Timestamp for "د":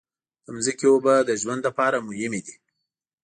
0.45-0.47, 1.27-1.31